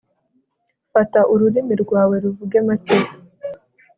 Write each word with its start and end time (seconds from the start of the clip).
fata 0.91 1.19
ururimi 1.33 1.73
rwawe 1.83 2.15
ruvuge 2.23 2.59
make 2.67 2.97